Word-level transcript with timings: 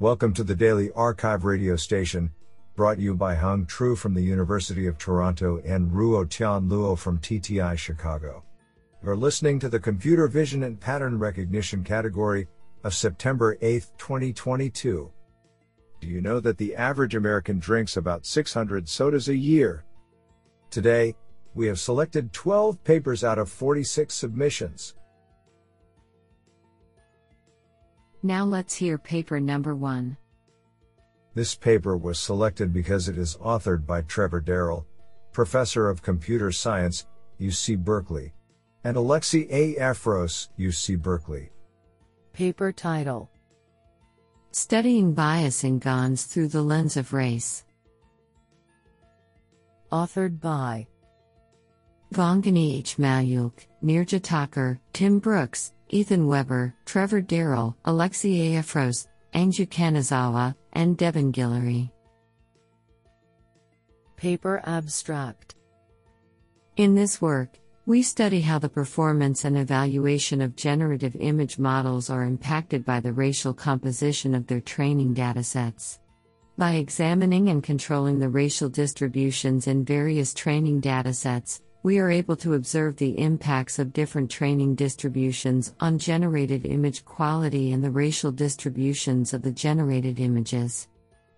Welcome 0.00 0.34
to 0.34 0.42
the 0.42 0.56
Daily 0.56 0.90
Archive 0.96 1.44
radio 1.44 1.76
station, 1.76 2.32
brought 2.74 2.98
you 2.98 3.14
by 3.14 3.36
Hung 3.36 3.64
Tru 3.64 3.94
from 3.94 4.12
the 4.12 4.20
University 4.20 4.88
of 4.88 4.98
Toronto 4.98 5.62
and 5.64 5.88
Ruo 5.88 6.28
Tian 6.28 6.68
Luo 6.68 6.98
from 6.98 7.20
TTI 7.20 7.78
Chicago. 7.78 8.42
You're 9.04 9.14
listening 9.14 9.60
to 9.60 9.68
the 9.68 9.78
Computer 9.78 10.26
Vision 10.26 10.64
and 10.64 10.80
Pattern 10.80 11.16
Recognition 11.20 11.84
category 11.84 12.48
of 12.82 12.92
September 12.92 13.56
8, 13.62 13.86
2022. 13.96 15.12
Do 16.00 16.08
you 16.08 16.20
know 16.20 16.40
that 16.40 16.58
the 16.58 16.74
average 16.74 17.14
American 17.14 17.60
drinks 17.60 17.96
about 17.96 18.26
600 18.26 18.88
sodas 18.88 19.28
a 19.28 19.36
year? 19.36 19.84
Today, 20.70 21.14
we 21.54 21.68
have 21.68 21.78
selected 21.78 22.32
12 22.32 22.82
papers 22.82 23.22
out 23.22 23.38
of 23.38 23.48
46 23.48 24.12
submissions. 24.12 24.96
Now 28.26 28.46
let's 28.46 28.74
hear 28.74 28.96
paper 28.96 29.38
number 29.38 29.74
one. 29.74 30.16
This 31.34 31.54
paper 31.54 31.94
was 31.94 32.18
selected 32.18 32.72
because 32.72 33.06
it 33.06 33.18
is 33.18 33.36
authored 33.36 33.84
by 33.84 34.00
Trevor 34.00 34.40
Darrell, 34.40 34.86
Professor 35.30 35.90
of 35.90 36.00
Computer 36.00 36.50
Science, 36.50 37.06
UC 37.38 37.84
Berkeley, 37.84 38.32
and 38.82 38.96
Alexey 38.96 39.46
A. 39.50 39.74
Efros, 39.74 40.48
UC 40.58 41.02
Berkeley. 41.02 41.50
Paper 42.32 42.72
title 42.72 43.28
Studying 44.52 45.12
Bias 45.12 45.62
in 45.62 45.78
GANs 45.78 46.24
Through 46.24 46.48
the 46.48 46.62
Lens 46.62 46.96
of 46.96 47.12
Race. 47.12 47.66
Authored 49.92 50.40
by 50.40 50.86
Vongani 52.14 52.78
H. 52.78 52.96
Malyuk, 52.96 53.66
Neerja 53.84 54.18
Thakkar, 54.18 54.78
Tim 54.94 55.18
Brooks, 55.18 55.73
Ethan 55.90 56.26
Weber, 56.26 56.74
Trevor 56.86 57.20
Darrell, 57.20 57.76
Alexei 57.84 58.52
Efros, 58.52 59.06
Angjoo 59.34 59.66
Kanazawa, 59.66 60.54
and 60.72 60.96
Devin 60.96 61.32
Guillory. 61.32 61.90
Paper 64.16 64.62
Abstract 64.64 65.54
In 66.76 66.94
this 66.94 67.20
work, 67.20 67.58
we 67.86 68.02
study 68.02 68.40
how 68.40 68.58
the 68.58 68.68
performance 68.68 69.44
and 69.44 69.58
evaluation 69.58 70.40
of 70.40 70.56
generative 70.56 71.14
image 71.16 71.58
models 71.58 72.08
are 72.08 72.24
impacted 72.24 72.84
by 72.84 72.98
the 73.00 73.12
racial 73.12 73.52
composition 73.52 74.34
of 74.34 74.46
their 74.46 74.62
training 74.62 75.14
datasets. 75.14 75.98
By 76.56 76.74
examining 76.74 77.50
and 77.50 77.62
controlling 77.62 78.18
the 78.18 78.28
racial 78.30 78.70
distributions 78.70 79.66
in 79.66 79.84
various 79.84 80.32
training 80.32 80.80
datasets, 80.80 81.60
we 81.84 81.98
are 81.98 82.10
able 82.10 82.34
to 82.34 82.54
observe 82.54 82.96
the 82.96 83.18
impacts 83.18 83.78
of 83.78 83.92
different 83.92 84.30
training 84.30 84.74
distributions 84.74 85.74
on 85.80 85.98
generated 85.98 86.64
image 86.64 87.04
quality 87.04 87.72
and 87.72 87.84
the 87.84 87.90
racial 87.90 88.32
distributions 88.32 89.34
of 89.34 89.42
the 89.42 89.52
generated 89.52 90.18
images. 90.18 90.88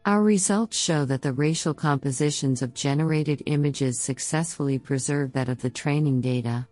Our 0.06 0.22
results 0.22 0.78
show 0.78 1.04
that 1.06 1.22
the 1.22 1.32
racial 1.32 1.74
compositions 1.74 2.62
of 2.62 2.74
generated 2.74 3.42
images 3.46 3.98
successfully 3.98 4.78
preserve 4.78 5.32
that 5.32 5.48
of 5.48 5.60
the 5.60 5.68
training 5.68 6.20
data. 6.20 6.68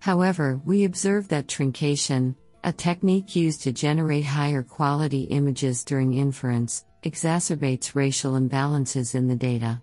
However, 0.00 0.60
we 0.66 0.84
observe 0.84 1.26
that 1.28 1.46
truncation, 1.46 2.34
a 2.62 2.74
technique 2.74 3.34
used 3.34 3.62
to 3.62 3.72
generate 3.72 4.26
higher 4.26 4.62
quality 4.62 5.22
images 5.22 5.82
during 5.82 6.12
inference, 6.12 6.84
exacerbates 7.02 7.94
racial 7.94 8.34
imbalances 8.34 9.14
in 9.14 9.28
the 9.28 9.36
data. 9.36 9.80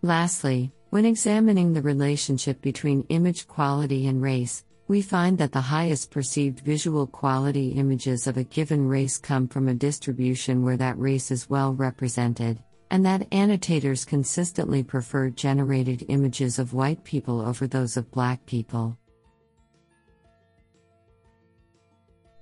Lastly, 0.00 0.72
when 0.90 1.04
examining 1.04 1.72
the 1.72 1.82
relationship 1.82 2.62
between 2.62 3.04
image 3.10 3.46
quality 3.46 4.06
and 4.06 4.22
race, 4.22 4.64
we 4.88 5.02
find 5.02 5.36
that 5.36 5.52
the 5.52 5.60
highest 5.60 6.10
perceived 6.10 6.60
visual 6.60 7.06
quality 7.06 7.72
images 7.72 8.26
of 8.26 8.38
a 8.38 8.44
given 8.44 8.88
race 8.88 9.18
come 9.18 9.46
from 9.46 9.68
a 9.68 9.74
distribution 9.74 10.64
where 10.64 10.78
that 10.78 10.98
race 10.98 11.30
is 11.30 11.50
well 11.50 11.74
represented, 11.74 12.58
and 12.90 13.04
that 13.04 13.26
annotators 13.32 14.06
consistently 14.06 14.82
prefer 14.82 15.28
generated 15.28 16.06
images 16.08 16.58
of 16.58 16.72
white 16.72 17.04
people 17.04 17.42
over 17.42 17.66
those 17.66 17.98
of 17.98 18.10
black 18.10 18.44
people. 18.46 18.96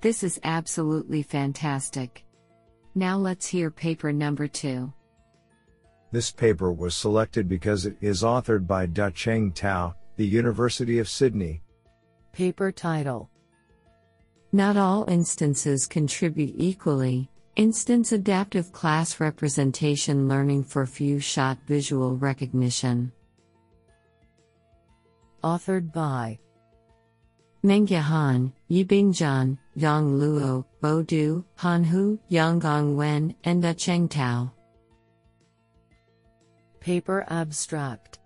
This 0.02 0.22
is 0.22 0.38
absolutely 0.44 1.24
fantastic. 1.24 2.24
Now 2.94 3.16
let's 3.16 3.48
hear 3.48 3.72
paper 3.72 4.12
number 4.12 4.46
two. 4.46 4.92
This 6.12 6.30
paper 6.30 6.72
was 6.72 6.94
selected 6.94 7.48
because 7.48 7.84
it 7.84 7.96
is 8.00 8.22
authored 8.22 8.66
by 8.66 8.86
Da-Cheng 8.86 9.52
Tao, 9.52 9.94
the 10.16 10.26
University 10.26 10.98
of 10.98 11.08
Sydney. 11.08 11.62
Paper 12.32 12.70
title 12.70 13.28
Not 14.52 14.76
all 14.76 15.04
instances 15.08 15.86
contribute 15.86 16.54
equally. 16.56 17.28
Instance 17.56 18.12
Adaptive 18.12 18.70
Class 18.70 19.18
Representation 19.18 20.28
Learning 20.28 20.62
for 20.62 20.84
Few 20.84 21.18
Shot 21.18 21.56
Visual 21.66 22.16
Recognition. 22.16 23.10
Authored 25.42 25.92
by 25.92 26.38
Mengjia 27.64 28.00
Han, 28.00 28.52
Yibing 28.70 29.08
Zhan, 29.08 29.58
Yong 29.74 30.20
Luo, 30.20 30.64
Bo 30.80 31.02
Du, 31.02 31.44
Han 31.56 31.82
Hu, 31.82 32.18
Yonggang 32.30 32.94
Wen, 32.94 33.34
and 33.44 33.62
Da-Cheng 33.62 34.08
Tao. 34.08 34.52
Paper 36.86 37.26
Abstract 37.30 38.20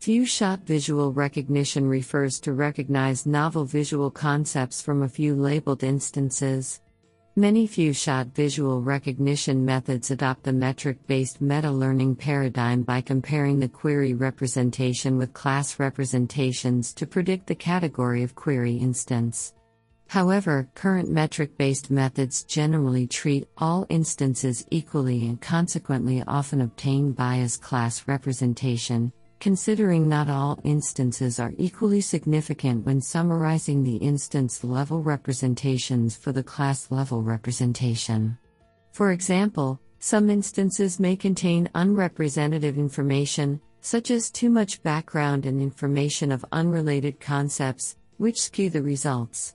Few 0.00 0.26
shot 0.26 0.66
visual 0.66 1.12
recognition 1.12 1.86
refers 1.86 2.40
to 2.40 2.52
recognize 2.52 3.24
novel 3.24 3.64
visual 3.64 4.10
concepts 4.10 4.82
from 4.82 5.04
a 5.04 5.08
few 5.08 5.36
labeled 5.36 5.84
instances. 5.84 6.80
Many 7.36 7.68
few 7.68 7.92
shot 7.92 8.34
visual 8.34 8.82
recognition 8.82 9.64
methods 9.64 10.10
adopt 10.10 10.42
the 10.42 10.52
metric 10.52 10.98
based 11.06 11.40
meta 11.40 11.70
learning 11.70 12.16
paradigm 12.16 12.82
by 12.82 13.00
comparing 13.00 13.60
the 13.60 13.68
query 13.68 14.12
representation 14.12 15.16
with 15.16 15.32
class 15.32 15.78
representations 15.78 16.92
to 16.94 17.06
predict 17.06 17.46
the 17.46 17.54
category 17.54 18.24
of 18.24 18.34
query 18.34 18.74
instance. 18.74 19.54
However, 20.08 20.68
current 20.74 21.10
metric 21.10 21.58
based 21.58 21.90
methods 21.90 22.44
generally 22.44 23.06
treat 23.06 23.48
all 23.58 23.86
instances 23.88 24.64
equally 24.70 25.26
and 25.26 25.40
consequently 25.40 26.22
often 26.26 26.60
obtain 26.60 27.12
bias 27.12 27.56
class 27.56 28.06
representation, 28.06 29.12
considering 29.40 30.08
not 30.08 30.30
all 30.30 30.60
instances 30.62 31.40
are 31.40 31.52
equally 31.58 32.00
significant 32.00 32.86
when 32.86 33.00
summarizing 33.00 33.82
the 33.82 33.96
instance 33.96 34.62
level 34.62 35.02
representations 35.02 36.16
for 36.16 36.32
the 36.32 36.42
class 36.42 36.90
level 36.90 37.22
representation. 37.22 38.38
For 38.92 39.10
example, 39.10 39.80
some 39.98 40.30
instances 40.30 41.00
may 41.00 41.16
contain 41.16 41.68
unrepresentative 41.74 42.78
information, 42.78 43.60
such 43.80 44.10
as 44.10 44.30
too 44.30 44.50
much 44.50 44.82
background 44.82 45.46
and 45.46 45.60
information 45.60 46.30
of 46.30 46.44
unrelated 46.52 47.18
concepts, 47.20 47.96
which 48.18 48.40
skew 48.40 48.70
the 48.70 48.82
results. 48.82 49.54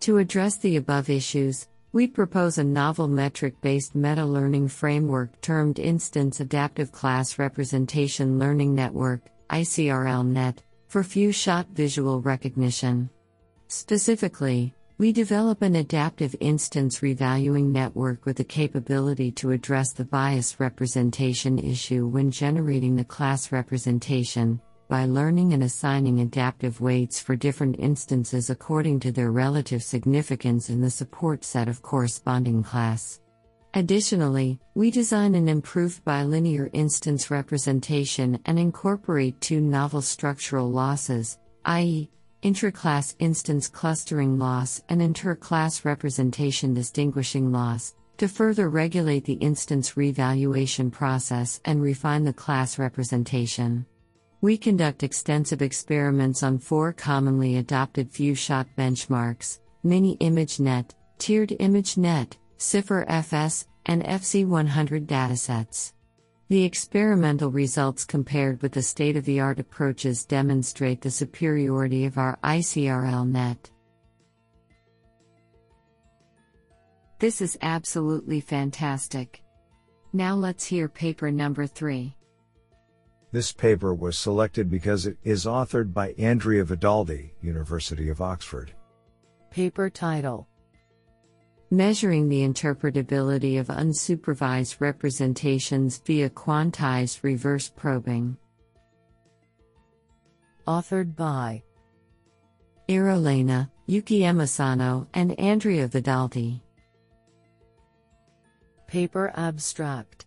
To 0.00 0.18
address 0.18 0.56
the 0.58 0.76
above 0.76 1.10
issues, 1.10 1.68
we 1.92 2.06
propose 2.06 2.58
a 2.58 2.64
novel 2.64 3.08
metric 3.08 3.60
based 3.60 3.94
meta 3.94 4.24
learning 4.24 4.68
framework 4.68 5.40
termed 5.40 5.78
Instance 5.78 6.40
Adaptive 6.40 6.92
Class 6.92 7.38
Representation 7.38 8.38
Learning 8.38 8.74
Network, 8.74 9.22
ICRLNet, 9.50 10.58
for 10.88 11.02
few 11.02 11.32
shot 11.32 11.66
visual 11.72 12.20
recognition. 12.20 13.08
Specifically, 13.68 14.74
we 14.98 15.12
develop 15.12 15.60
an 15.62 15.76
adaptive 15.76 16.34
instance 16.40 17.00
revaluing 17.00 17.72
network 17.72 18.24
with 18.24 18.36
the 18.36 18.44
capability 18.44 19.30
to 19.32 19.50
address 19.50 19.92
the 19.92 20.04
bias 20.04 20.58
representation 20.58 21.58
issue 21.58 22.06
when 22.06 22.30
generating 22.30 22.96
the 22.96 23.04
class 23.04 23.52
representation, 23.52 24.60
by 24.88 25.04
learning 25.04 25.52
and 25.52 25.62
assigning 25.62 26.20
adaptive 26.20 26.80
weights 26.80 27.20
for 27.20 27.36
different 27.36 27.76
instances 27.78 28.50
according 28.50 29.00
to 29.00 29.12
their 29.12 29.30
relative 29.30 29.82
significance 29.82 30.70
in 30.70 30.80
the 30.80 30.90
support 30.90 31.44
set 31.44 31.68
of 31.68 31.82
corresponding 31.82 32.62
class. 32.62 33.20
Additionally, 33.74 34.58
we 34.74 34.90
design 34.90 35.34
an 35.34 35.48
improved 35.48 36.02
bilinear 36.04 36.70
instance 36.72 37.30
representation 37.30 38.38
and 38.46 38.58
incorporate 38.58 39.38
two 39.40 39.60
novel 39.60 40.00
structural 40.00 40.70
losses, 40.70 41.38
i.e., 41.66 42.10
intraclass 42.42 43.14
instance 43.18 43.68
clustering 43.68 44.38
loss 44.38 44.82
and 44.88 45.00
interclass 45.00 45.84
representation 45.84 46.72
distinguishing 46.72 47.52
loss, 47.52 47.94
to 48.16 48.28
further 48.28 48.70
regulate 48.70 49.24
the 49.24 49.34
instance 49.34 49.96
revaluation 49.96 50.90
process 50.90 51.60
and 51.64 51.82
refine 51.82 52.24
the 52.24 52.32
class 52.32 52.78
representation. 52.78 53.84
We 54.40 54.58
conduct 54.58 55.02
extensive 55.02 55.62
experiments 55.62 56.42
on 56.42 56.58
four 56.58 56.92
commonly 56.92 57.56
adopted 57.56 58.10
few 58.10 58.34
shot 58.34 58.66
benchmarks 58.76 59.60
Mini 59.82 60.16
ImageNet, 60.18 60.90
Tiered 61.18 61.50
ImageNet, 61.60 62.32
CIFAR 62.58 63.04
FS, 63.08 63.66
and 63.86 64.02
FC100 64.02 65.06
datasets. 65.06 65.92
The 66.48 66.64
experimental 66.64 67.50
results 67.50 68.04
compared 68.04 68.62
with 68.62 68.72
the 68.72 68.82
state 68.82 69.16
of 69.16 69.24
the 69.24 69.40
art 69.40 69.58
approaches 69.58 70.24
demonstrate 70.24 71.00
the 71.00 71.10
superiority 71.10 72.04
of 72.04 72.18
our 72.18 72.38
ICRL 72.44 73.28
net. 73.28 73.70
This 77.18 77.40
is 77.40 77.56
absolutely 77.62 78.40
fantastic. 78.40 79.42
Now 80.12 80.34
let's 80.34 80.66
hear 80.66 80.88
paper 80.88 81.30
number 81.30 81.66
3. 81.66 82.14
This 83.36 83.52
paper 83.52 83.92
was 83.92 84.16
selected 84.16 84.70
because 84.70 85.04
it 85.04 85.18
is 85.22 85.44
authored 85.44 85.92
by 85.92 86.12
Andrea 86.12 86.64
Vedaldi, 86.64 87.32
University 87.42 88.08
of 88.08 88.22
Oxford. 88.22 88.72
Paper 89.50 89.90
title 89.90 90.48
Measuring 91.70 92.30
the 92.30 92.40
interpretability 92.40 93.60
of 93.60 93.66
unsupervised 93.66 94.80
representations 94.80 95.98
via 95.98 96.30
quantized 96.30 97.22
reverse 97.22 97.68
probing. 97.68 98.38
Authored 100.66 101.14
by 101.14 101.62
Iro 102.88 103.18
Laina, 103.18 103.70
Yuki 103.84 104.24
M. 104.24 104.40
Asano, 104.40 105.08
and 105.12 105.38
Andrea 105.38 105.88
Vedaldi. 105.88 106.62
Paper 108.86 109.30
Abstract 109.36 110.24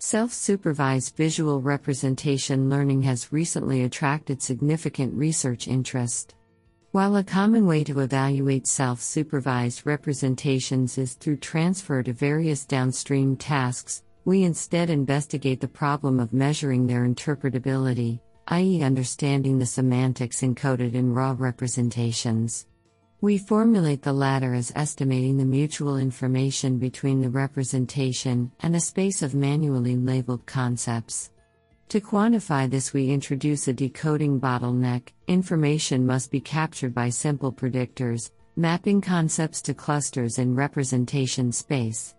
Self 0.00 0.32
supervised 0.32 1.16
visual 1.16 1.60
representation 1.60 2.70
learning 2.70 3.02
has 3.02 3.32
recently 3.32 3.82
attracted 3.82 4.40
significant 4.40 5.12
research 5.12 5.66
interest. 5.66 6.36
While 6.92 7.16
a 7.16 7.24
common 7.24 7.66
way 7.66 7.82
to 7.82 7.98
evaluate 7.98 8.68
self 8.68 9.00
supervised 9.00 9.84
representations 9.86 10.98
is 10.98 11.14
through 11.14 11.38
transfer 11.38 12.04
to 12.04 12.12
various 12.12 12.64
downstream 12.64 13.34
tasks, 13.34 14.04
we 14.24 14.44
instead 14.44 14.88
investigate 14.88 15.60
the 15.60 15.66
problem 15.66 16.20
of 16.20 16.32
measuring 16.32 16.86
their 16.86 17.04
interpretability, 17.04 18.20
i.e., 18.46 18.84
understanding 18.84 19.58
the 19.58 19.66
semantics 19.66 20.42
encoded 20.42 20.94
in 20.94 21.12
raw 21.12 21.34
representations. 21.36 22.68
We 23.20 23.36
formulate 23.36 24.02
the 24.02 24.12
latter 24.12 24.54
as 24.54 24.70
estimating 24.76 25.38
the 25.38 25.44
mutual 25.44 25.96
information 25.96 26.78
between 26.78 27.20
the 27.20 27.30
representation 27.30 28.52
and 28.60 28.76
a 28.76 28.80
space 28.80 29.22
of 29.22 29.34
manually 29.34 29.96
labeled 29.96 30.46
concepts. 30.46 31.32
To 31.88 32.00
quantify 32.00 32.70
this, 32.70 32.92
we 32.92 33.10
introduce 33.10 33.66
a 33.66 33.72
decoding 33.72 34.40
bottleneck. 34.40 35.08
Information 35.26 36.06
must 36.06 36.30
be 36.30 36.40
captured 36.40 36.94
by 36.94 37.08
simple 37.08 37.52
predictors, 37.52 38.30
mapping 38.54 39.00
concepts 39.00 39.62
to 39.62 39.74
clusters 39.74 40.38
in 40.38 40.54
representation 40.54 41.50
space. 41.50 42.14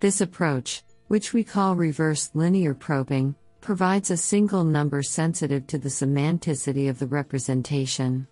This 0.00 0.20
approach, 0.20 0.82
which 1.06 1.32
we 1.32 1.44
call 1.44 1.76
reverse 1.76 2.28
linear 2.34 2.74
probing, 2.74 3.36
provides 3.60 4.10
a 4.10 4.16
single 4.16 4.64
number 4.64 5.00
sensitive 5.04 5.68
to 5.68 5.78
the 5.78 5.90
semanticity 5.90 6.90
of 6.90 6.98
the 6.98 7.06
representation. 7.06 8.26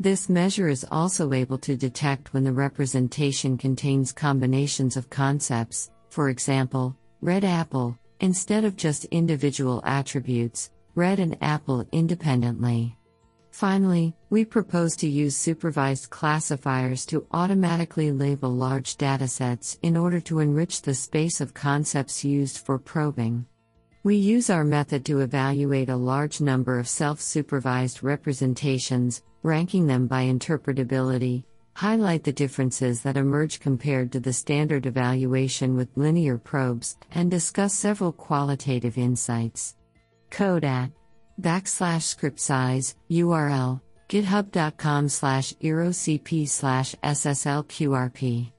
This 0.00 0.28
measure 0.28 0.68
is 0.68 0.86
also 0.90 1.32
able 1.32 1.58
to 1.58 1.76
detect 1.76 2.32
when 2.32 2.44
the 2.44 2.52
representation 2.52 3.56
contains 3.56 4.12
combinations 4.12 4.96
of 4.96 5.10
concepts, 5.10 5.90
for 6.08 6.28
example, 6.28 6.96
red 7.20 7.44
apple, 7.44 7.96
instead 8.20 8.64
of 8.64 8.76
just 8.76 9.04
individual 9.06 9.82
attributes, 9.84 10.70
red 10.94 11.20
and 11.20 11.36
apple 11.42 11.86
independently. 11.92 12.96
Finally, 13.52 14.16
we 14.30 14.44
propose 14.46 14.96
to 14.96 15.08
use 15.08 15.36
supervised 15.36 16.08
classifiers 16.08 17.04
to 17.04 17.26
automatically 17.32 18.10
label 18.10 18.50
large 18.50 18.96
datasets 18.96 19.78
in 19.82 19.96
order 19.96 20.20
to 20.20 20.40
enrich 20.40 20.80
the 20.82 20.94
space 20.94 21.40
of 21.40 21.52
concepts 21.52 22.24
used 22.24 22.58
for 22.58 22.78
probing. 22.78 23.44
We 24.04 24.16
use 24.16 24.50
our 24.50 24.64
method 24.64 25.04
to 25.04 25.20
evaluate 25.20 25.90
a 25.90 25.96
large 25.96 26.40
number 26.40 26.78
of 26.78 26.88
self 26.88 27.20
supervised 27.20 28.02
representations, 28.02 29.22
ranking 29.42 29.86
them 29.86 30.06
by 30.06 30.24
interpretability, 30.24 31.44
highlight 31.74 32.24
the 32.24 32.32
differences 32.32 33.02
that 33.02 33.16
emerge 33.16 33.60
compared 33.60 34.12
to 34.12 34.20
the 34.20 34.32
standard 34.32 34.86
evaluation 34.86 35.76
with 35.76 35.96
linear 35.96 36.38
probes, 36.38 36.96
and 37.12 37.30
discuss 37.30 37.74
several 37.74 38.12
qualitative 38.12 38.98
insights. 38.98 39.76
Code 40.30 40.64
at 40.64 40.90
backslash 41.40 42.02
script 42.02 42.40
size, 42.40 42.96
URL, 43.10 43.80
github.com 44.08 45.08
slash 45.08 45.54
irocp 45.54 46.48
slash 46.48 46.94
sslqrp. 47.02 48.52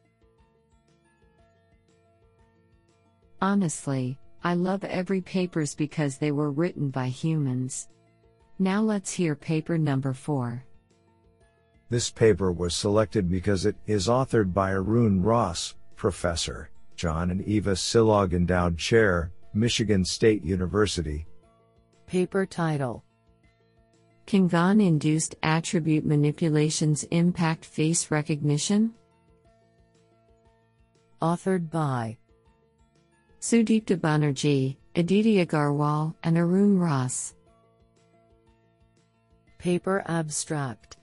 Honestly, 3.41 4.18
I 4.44 4.53
love 4.56 4.83
every 4.83 5.21
papers 5.21 5.75
because 5.75 6.18
they 6.18 6.31
were 6.31 6.51
written 6.51 6.89
by 6.89 7.07
humans. 7.07 7.88
Now 8.59 8.81
let's 8.81 9.12
hear 9.12 9.35
paper 9.35 9.77
number 9.77 10.13
4. 10.13 10.63
This 11.94 12.10
paper 12.10 12.51
was 12.51 12.74
selected 12.74 13.30
because 13.30 13.68
it 13.68 13.75
is 13.86 14.07
authored 14.07 14.51
by 14.51 14.72
Arun 14.72 15.22
Ross, 15.22 15.75
Professor, 15.95 16.72
John 16.95 17.30
and 17.30 17.44
Eva 17.44 17.74
Cillag 17.74 18.34
Endowed 18.34 18.80
Chair, 18.80 19.31
Michigan 19.54 20.04
State 20.04 20.44
University. 20.44 21.28
Paper 22.07 22.48
title 22.48 23.04
Can 24.25 24.48
GAN 24.48 24.81
induced 24.81 25.36
attribute 25.44 26.04
manipulations 26.04 27.04
impact 27.12 27.63
face 27.63 28.10
recognition? 28.10 28.95
Authored 31.22 31.69
by 31.69 32.18
Sudipta 33.40 33.98
Banerjee, 34.00 34.78
Aditya 34.95 35.45
Agarwal, 35.45 36.16
and 36.24 36.40
Arun 36.40 36.80
Ross. 36.80 37.36
Paper 39.60 40.04
Abstract 40.07 40.98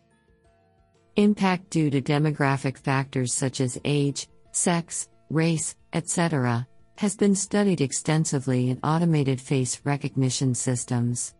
Impact 1.20 1.68
due 1.68 1.90
to 1.90 2.00
demographic 2.00 2.78
factors 2.78 3.34
such 3.34 3.60
as 3.60 3.78
age, 3.84 4.26
sex, 4.52 5.10
race, 5.28 5.76
etc., 5.92 6.66
has 6.96 7.14
been 7.14 7.34
studied 7.34 7.82
extensively 7.82 8.70
in 8.70 8.80
automated 8.82 9.38
face 9.38 9.82
recognition 9.84 10.54
systems. 10.54 11.34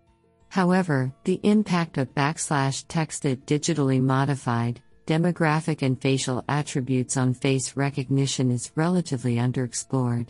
However, 0.50 1.14
the 1.24 1.40
impact 1.44 1.96
of 1.96 2.14
backslash 2.14 2.84
texted 2.88 3.46
digitally 3.46 4.02
modified, 4.02 4.82
demographic 5.06 5.80
and 5.80 5.98
facial 5.98 6.44
attributes 6.46 7.16
on 7.16 7.32
face 7.32 7.74
recognition 7.74 8.50
is 8.50 8.72
relatively 8.74 9.36
underexplored. 9.36 10.28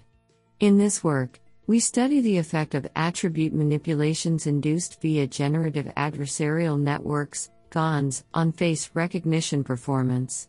In 0.61 0.79
this 0.79 1.03
work, 1.03 1.41
we 1.67 1.81
study 1.81 2.21
the 2.21 2.39
effect 2.39 2.77
of 2.77 2.87
attribute 2.95 3.53
manipulations 3.53 4.47
induced 4.47 5.03
via 5.03 5.27
generative 5.27 5.87
adversarial 5.97 6.81
networks, 6.81 7.51
GANs, 7.71 8.25
on 8.35 8.53
face 8.53 8.91
recognition 8.95 9.65
performance. 9.65 10.49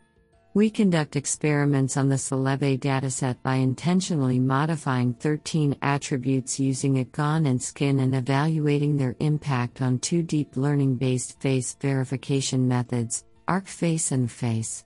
We 0.53 0.69
conduct 0.69 1.15
experiments 1.15 1.95
on 1.95 2.09
the 2.09 2.17
CelebA 2.17 2.79
dataset 2.79 3.37
by 3.41 3.55
intentionally 3.55 4.37
modifying 4.37 5.13
13 5.13 5.77
attributes 5.81 6.59
using 6.59 6.99
a 6.99 7.05
GAN 7.05 7.45
and 7.45 7.63
skin 7.63 8.01
and 8.01 8.13
evaluating 8.13 8.97
their 8.97 9.15
impact 9.21 9.81
on 9.81 9.99
two 9.99 10.21
deep 10.23 10.57
learning 10.57 10.95
based 10.95 11.39
face 11.39 11.77
verification 11.79 12.67
methods, 12.67 13.23
ArcFace 13.47 14.11
and 14.11 14.29
FACE. 14.29 14.83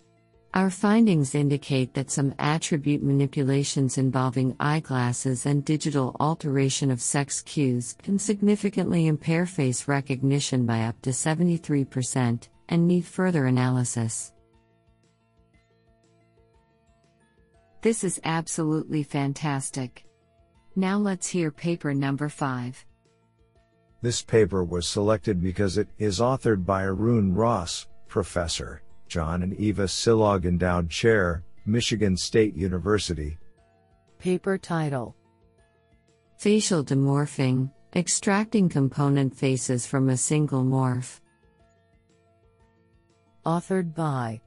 Our 0.55 0.69
findings 0.69 1.35
indicate 1.35 1.93
that 1.95 2.09
some 2.09 2.33
attribute 2.39 3.03
manipulations 3.03 3.97
involving 3.97 4.55
eyeglasses 4.57 5.45
and 5.45 5.65
digital 5.65 6.15
alteration 6.21 6.91
of 6.91 7.01
sex 7.01 7.41
cues 7.41 7.97
can 8.01 8.17
significantly 8.17 9.07
impair 9.07 9.45
face 9.45 9.89
recognition 9.89 10.65
by 10.65 10.83
up 10.83 11.01
to 11.01 11.09
73% 11.09 12.47
and 12.69 12.87
need 12.87 13.03
further 13.03 13.47
analysis. 13.47 14.31
This 17.81 18.05
is 18.05 18.21
absolutely 18.23 19.03
fantastic. 19.03 20.05
Now 20.77 20.97
let's 20.97 21.27
hear 21.27 21.51
paper 21.51 21.93
number 21.93 22.29
5. 22.29 22.85
This 24.01 24.21
paper 24.21 24.63
was 24.63 24.87
selected 24.87 25.43
because 25.43 25.77
it 25.77 25.89
is 25.97 26.21
authored 26.21 26.65
by 26.65 26.83
Arun 26.83 27.35
Ross, 27.35 27.87
Professor. 28.07 28.81
John 29.07 29.43
and 29.43 29.53
Eva 29.59 29.83
Cillag 29.83 30.45
Endowed 30.45 30.89
Chair, 30.89 31.43
Michigan 31.65 32.17
State 32.17 32.55
University. 32.55 33.37
Paper 34.19 34.57
title 34.57 35.15
Facial 36.37 36.83
Demorphing 36.83 37.71
Extracting 37.95 38.67
Component 38.67 39.35
Faces 39.35 39.85
from 39.85 40.09
a 40.09 40.17
Single 40.17 40.63
Morph. 40.63 41.21
Authored 43.45 43.95
by 43.95 44.41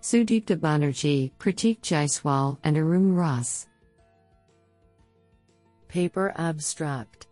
Sudipta 0.00 0.56
Banerjee, 0.56 1.30
Pratik 1.38 1.80
Jaiswal, 1.80 2.58
and 2.64 2.76
Arun 2.76 3.14
Ross. 3.14 3.66
Paper 5.88 6.32
Abstract 6.36 7.26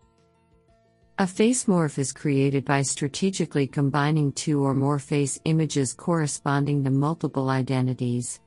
a 1.21 1.27
face 1.27 1.65
morph 1.65 1.99
is 1.99 2.11
created 2.11 2.65
by 2.65 2.81
strategically 2.81 3.67
combining 3.67 4.31
two 4.31 4.65
or 4.65 4.73
more 4.73 4.97
face 4.97 5.39
images 5.45 5.93
corresponding 5.93 6.83
to 6.83 6.89
multiple 6.89 7.51
identities. 7.51 8.39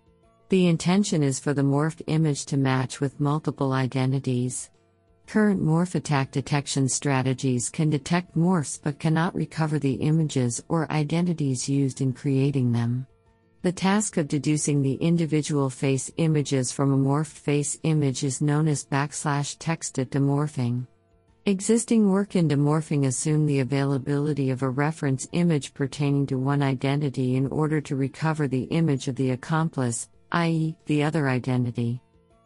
The 0.49 0.67
intention 0.67 1.23
is 1.23 1.39
for 1.39 1.55
the 1.55 1.63
morphed 1.63 2.03
image 2.09 2.47
to 2.47 2.57
match 2.57 3.01
with 3.01 3.21
multiple 3.21 3.73
identities. 3.73 4.71
Current 5.29 5.63
morph 5.63 5.95
attack 5.95 6.33
detection 6.33 6.89
strategies 6.89 7.71
can 7.71 7.91
detect 7.91 8.37
morphs 8.37 8.81
but 8.83 8.99
cannot 8.99 9.37
recover 9.37 9.79
the 9.79 9.95
images 9.95 10.61
or 10.69 10.91
identities 10.91 11.69
used 11.69 12.01
in 12.01 12.13
creating 12.13 12.73
them. 12.73 13.07
The 13.63 13.71
task 13.71 14.17
of 14.17 14.27
deducing 14.27 14.83
the 14.83 14.95
individual 14.95 15.71
face 15.71 16.11
images 16.17 16.73
from 16.73 16.93
a 16.93 16.99
morphed 16.99 17.39
face 17.39 17.79
image 17.85 18.25
is 18.25 18.41
known 18.41 18.67
as 18.67 18.85
backslash 18.85 19.59
texted 19.59 20.07
demorphing. 20.07 20.89
Existing 21.47 22.11
work 22.11 22.37
in 22.37 22.49
demorphing 22.49 23.05
assumed 23.05 23.47
the 23.47 23.61
availability 23.61 24.49
of 24.49 24.63
a 24.63 24.71
reference 24.71 25.29
image 25.33 25.75
pertaining 25.75 26.25
to 26.27 26.39
one 26.39 26.63
identity 26.63 27.37
in 27.37 27.49
order 27.49 27.83
to 27.83 27.97
recover 27.97 28.49
the 28.49 28.63
image 28.63 29.09
of 29.09 29.17
the 29.17 29.33
accomplice, 29.33 30.09
i.e., 30.33 30.75
the 30.87 31.03
other 31.03 31.29
identity. 31.29 32.01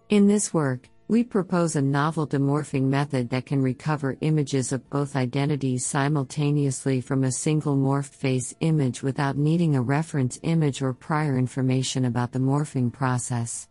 In 0.08 0.26
this 0.26 0.52
work, 0.52 0.88
we 1.06 1.22
propose 1.22 1.76
a 1.76 1.80
novel 1.80 2.26
demorphing 2.26 2.88
method 2.88 3.30
that 3.30 3.46
can 3.46 3.62
recover 3.62 4.18
images 4.20 4.72
of 4.72 4.90
both 4.90 5.14
identities 5.14 5.86
simultaneously 5.86 7.00
from 7.00 7.22
a 7.22 7.30
single 7.30 7.76
morphed 7.76 8.06
face 8.06 8.52
image 8.58 9.04
without 9.04 9.38
needing 9.38 9.76
a 9.76 9.80
reference 9.80 10.40
image 10.42 10.82
or 10.82 10.92
prior 10.92 11.38
information 11.38 12.04
about 12.04 12.32
the 12.32 12.40
morphing 12.40 12.92
process. 12.92 13.68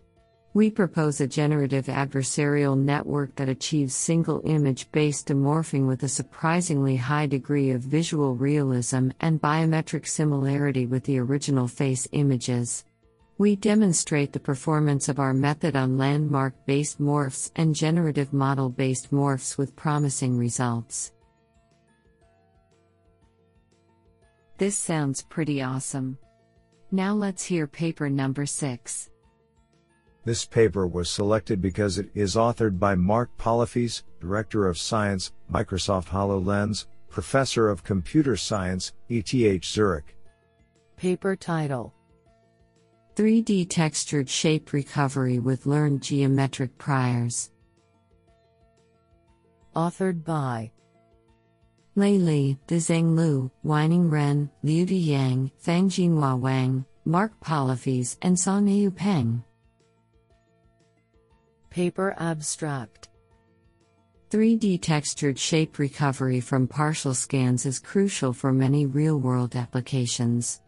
We 0.58 0.72
propose 0.72 1.22
a 1.22 1.28
generative 1.28 1.86
adversarial 1.86 2.76
network 2.76 3.36
that 3.36 3.48
achieves 3.48 3.94
single 3.94 4.42
image 4.44 4.92
based 4.92 5.28
demorphing 5.28 5.86
with 5.86 6.02
a 6.02 6.10
surprisingly 6.10 6.96
high 6.96 7.28
degree 7.28 7.70
of 7.70 7.82
visual 7.82 8.34
realism 8.34 9.10
and 9.20 9.40
biometric 9.40 10.08
similarity 10.08 10.88
with 10.88 11.04
the 11.04 11.20
original 11.20 11.68
face 11.68 12.08
images. 12.12 12.86
We 13.38 13.56
demonstrate 13.56 14.34
the 14.34 14.40
performance 14.40 15.10
of 15.10 15.20
our 15.20 15.32
method 15.32 15.76
on 15.76 16.00
landmark 16.00 16.56
based 16.66 17.00
morphs 17.00 17.52
and 17.56 17.76
generative 17.76 18.34
model 18.34 18.72
based 18.72 19.12
morphs 19.12 19.60
with 19.60 19.76
promising 19.76 20.40
results. 20.40 21.12
This 24.58 24.76
sounds 24.76 25.22
pretty 25.22 25.62
awesome. 25.62 26.18
Now 26.92 27.14
let's 27.14 27.44
hear 27.44 27.68
paper 27.68 28.10
number 28.10 28.48
6. 28.48 29.12
This 30.28 30.44
paper 30.44 30.86
was 30.86 31.10
selected 31.10 31.62
because 31.62 31.98
it 31.98 32.10
is 32.14 32.36
authored 32.36 32.78
by 32.78 32.96
Marc 32.96 33.30
Pollefeys, 33.38 34.04
Director 34.20 34.68
of 34.68 34.78
Science, 34.78 35.32
Microsoft 35.50 36.10
HoloLens, 36.10 36.86
Professor 37.10 37.70
of 37.70 37.86
Computer 37.86 38.36
Science, 38.36 38.92
ETH 39.08 39.64
Zurich. 39.64 40.18
Paper 40.98 41.38
title 41.38 41.94
3D 43.16 43.68
textured 43.70 44.30
shape 44.30 44.74
recovery 44.74 45.40
with 45.40 45.66
learned 45.66 46.02
geometric 46.04 46.78
priors. 46.78 47.52
Authored 49.78 50.26
by 50.26 50.70
Lei 51.96 52.18
Li, 52.18 52.58
Dezeng 52.68 53.16
Liu, 53.16 53.50
Weining 53.64 54.10
Ren, 54.12 54.50
Liudi 54.62 55.06
Yang, 55.06 55.52
Fangjinhua 55.64 56.38
Wang, 56.38 56.84
Marc 57.06 57.32
Pollefeys, 57.40 58.18
and 58.22 58.36
Songyou 58.36 58.94
Peng. 58.94 59.42
Paper 61.78 62.16
Abstract 62.18 63.10
3D 64.32 64.82
textured 64.82 65.38
shape 65.38 65.78
recovery 65.78 66.40
from 66.40 66.68
partial 66.68 67.14
scans 67.14 67.68
is 67.68 67.78
crucial 67.78 68.34
for 68.34 68.52
many 68.52 68.88
real 68.88 69.20
world 69.20 69.56
applications. 69.56 70.64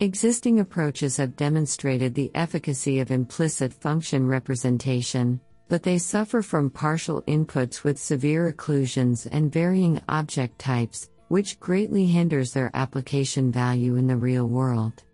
Existing 0.00 0.60
approaches 0.60 1.16
have 1.16 1.34
demonstrated 1.34 2.14
the 2.14 2.30
efficacy 2.34 3.00
of 3.00 3.10
implicit 3.10 3.72
function 3.72 4.26
representation, 4.26 5.40
but 5.70 5.82
they 5.82 5.96
suffer 5.96 6.42
from 6.42 6.68
partial 6.68 7.22
inputs 7.22 7.82
with 7.82 7.98
severe 7.98 8.52
occlusions 8.52 9.26
and 9.32 9.50
varying 9.50 9.98
object 10.10 10.58
types, 10.58 11.08
which 11.28 11.58
greatly 11.58 12.04
hinders 12.04 12.52
their 12.52 12.70
application 12.74 13.50
value 13.50 13.96
in 13.96 14.06
the 14.06 14.14
real 14.14 14.46
world. 14.46 15.04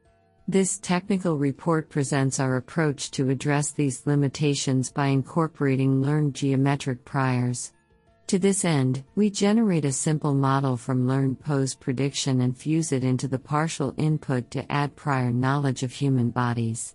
This 0.49 0.79
technical 0.79 1.37
report 1.39 1.89
presents 1.89 2.39
our 2.39 2.55
approach 2.55 3.11
to 3.13 3.31
address 3.31 3.73
these 3.73 4.07
limitations 4.07 4.93
by 4.93 5.07
incorporating 5.09 6.01
learned 6.01 6.35
geometric 6.35 7.05
priors. 7.05 7.73
To 8.29 8.39
this 8.39 8.65
end, 8.65 9.03
we 9.17 9.29
generate 9.29 9.85
a 9.85 9.89
SMPL 9.89 10.37
model 10.37 10.77
from 10.77 11.09
learned 11.09 11.41
pose 11.41 11.75
prediction 11.75 12.43
and 12.43 12.57
fuse 12.57 12.93
it 12.93 13.03
into 13.03 13.27
the 13.27 13.41
partial 13.41 13.93
input 13.97 14.53
to 14.53 14.71
add 14.71 14.95
prior 14.95 15.33
knowledge 15.33 15.83
of 15.83 15.91
human 15.91 16.31
bodies. 16.31 16.95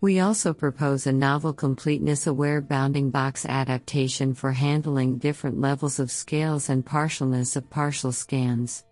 We 0.00 0.18
also 0.18 0.52
propose 0.52 1.06
a 1.06 1.12
novel 1.12 1.52
completeness 1.52 2.26
aware 2.26 2.60
bounding 2.60 3.10
box 3.10 3.46
adaptation 3.46 4.34
for 4.34 4.50
handling 4.50 5.18
different 5.18 5.60
levels 5.60 6.00
of 6.00 6.10
scales 6.10 6.68
and 6.68 6.84
partialness 6.84 7.54
of 7.54 7.70
partial 7.70 8.10
scans. 8.10 8.84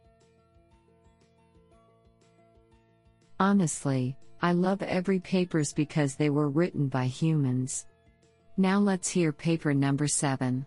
Honestly, 3.38 4.16
I 4.40 4.52
love 4.52 4.80
every 4.82 5.20
papers 5.20 5.72
because 5.72 6.14
they 6.14 6.30
were 6.30 6.48
written 6.48 6.88
by 6.88 7.06
humans. 7.06 7.86
Now 8.56 8.78
let's 8.78 9.08
hear 9.08 9.32
paper 9.32 9.74
number 9.74 10.08
7. 10.08 10.64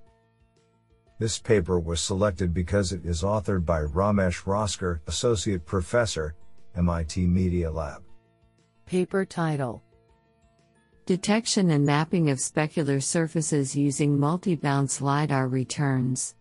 This 1.18 1.40
paper 1.40 1.80
was 1.80 2.00
selected 2.00 2.54
because 2.54 2.94
it 2.94 3.06
is 3.06 3.24
authored 3.24 3.66
by 3.66 3.82
Ramesh 3.82 4.44
Raskar, 4.44 5.00
Associate 5.08 5.66
Professor, 5.66 6.36
MIT 6.76 7.26
Media 7.26 7.72
Lab. 7.72 8.04
Paper 8.86 9.26
title 9.26 9.84
Detection 11.08 11.72
and 11.72 11.84
Mapping 11.84 12.30
of 12.30 12.38
Specular 12.38 13.02
Surfaces 13.02 13.76
Using 13.76 14.20
Multi-Bounce 14.20 15.02
LiDAR 15.02 15.48
Returns. 15.48 16.36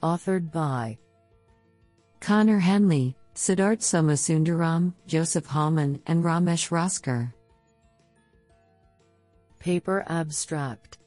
Authored 0.00 0.52
by 0.52 0.96
Connor 2.20 2.60
Henley, 2.60 3.16
Siddharth 3.36 3.82
Somasundaram, 3.82 4.94
Joseph 5.06 5.46
Hallman, 5.46 6.00
and 6.06 6.24
Ramesh 6.24 6.70
Raskar. 6.70 7.32
Paper 9.60 10.04
Abstract 10.08 10.98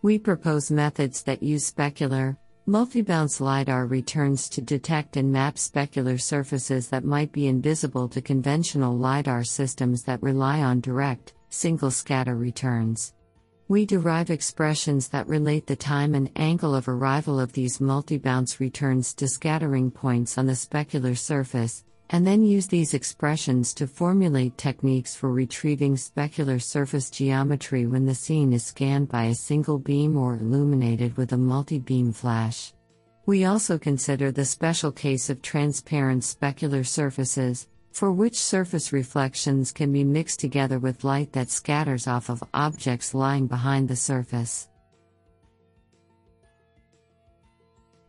we 0.00 0.16
propose 0.16 0.70
methods 0.70 1.24
that 1.24 1.42
use 1.42 1.68
specular, 1.68 2.36
multi-bounce 2.66 3.40
LiDAR 3.40 3.86
returns 3.86 4.48
to 4.50 4.60
detect 4.60 5.16
and 5.16 5.32
map 5.32 5.56
specular 5.56 6.20
surfaces 6.20 6.88
that 6.88 7.04
might 7.04 7.32
be 7.32 7.48
invisible 7.48 8.08
to 8.10 8.22
conventional 8.22 8.96
LiDAR 8.96 9.42
systems 9.42 10.04
that 10.04 10.22
rely 10.22 10.60
on 10.60 10.80
direct, 10.80 11.34
single 11.48 11.90
scatter 11.90 12.36
returns. 12.36 13.12
We 13.70 13.84
derive 13.84 14.30
expressions 14.30 15.08
that 15.08 15.28
relate 15.28 15.66
the 15.66 15.76
time 15.76 16.14
and 16.14 16.30
angle 16.36 16.74
of 16.74 16.88
arrival 16.88 17.38
of 17.38 17.52
these 17.52 17.82
multi-bounce 17.82 18.60
returns 18.60 19.12
to 19.16 19.28
scattering 19.28 19.90
points 19.90 20.38
on 20.38 20.46
the 20.46 20.54
specular 20.54 21.14
surface, 21.14 21.84
and 22.08 22.26
then 22.26 22.42
use 22.42 22.66
these 22.66 22.94
expressions 22.94 23.74
to 23.74 23.86
formulate 23.86 24.56
techniques 24.56 25.14
for 25.14 25.30
retrieving 25.30 25.96
specular 25.96 26.62
surface 26.62 27.10
geometry 27.10 27.84
when 27.84 28.06
the 28.06 28.14
scene 28.14 28.54
is 28.54 28.64
scanned 28.64 29.10
by 29.10 29.24
a 29.24 29.34
single 29.34 29.78
beam 29.78 30.16
or 30.16 30.36
illuminated 30.36 31.14
with 31.18 31.32
a 31.32 31.36
multi 31.36 31.78
beam 31.78 32.10
flash. 32.10 32.72
We 33.26 33.44
also 33.44 33.76
consider 33.76 34.32
the 34.32 34.46
special 34.46 34.92
case 34.92 35.28
of 35.28 35.42
transparent 35.42 36.22
specular 36.22 36.86
surfaces, 36.86 37.68
for 37.98 38.12
which 38.12 38.38
surface 38.38 38.92
reflections 38.92 39.72
can 39.72 39.92
be 39.92 40.04
mixed 40.04 40.38
together 40.38 40.78
with 40.78 41.02
light 41.02 41.32
that 41.32 41.50
scatters 41.50 42.06
off 42.06 42.30
of 42.30 42.44
objects 42.54 43.12
lying 43.12 43.48
behind 43.48 43.88
the 43.88 43.96
surface. 43.96 44.68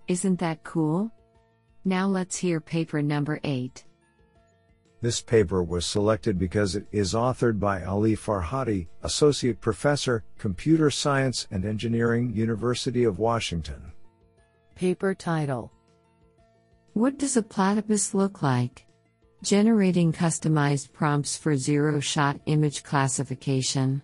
Isn't 0.08 0.38
that 0.42 0.64
cool? 0.64 1.12
Now 1.86 2.06
let's 2.06 2.38
hear 2.38 2.62
paper 2.62 3.02
number 3.02 3.40
8. 3.44 3.84
This 5.02 5.22
paper 5.22 5.64
was 5.64 5.88
selected 5.88 6.38
because 6.38 6.76
it 6.76 6.86
is 6.92 7.16
authored 7.16 7.60
by 7.60 7.84
Ali 7.84 8.16
Farhadi, 8.16 8.90
Associate 9.02 9.60
Professor, 9.60 10.24
Computer 10.38 10.92
Science 10.92 11.48
and 11.50 11.66
Engineering, 11.66 12.32
University 12.36 13.06
of 13.06 13.18
Washington. 13.18 13.92
Paper 14.76 15.16
title 15.16 15.72
What 16.94 17.18
does 17.18 17.38
a 17.38 17.42
platypus 17.42 18.14
look 18.14 18.44
like? 18.44 18.86
Generating 19.42 20.12
customized 20.12 20.92
prompts 20.92 21.38
for 21.38 21.56
zero 21.56 22.02
shot 22.02 22.40
image 22.46 22.84
classification. 22.84 24.02